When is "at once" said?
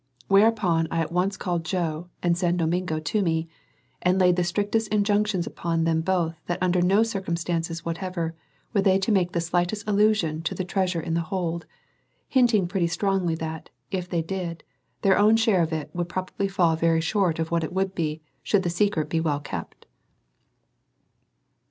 0.99-1.37